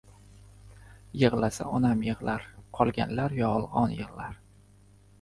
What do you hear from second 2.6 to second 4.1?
qolganlar yolg‘on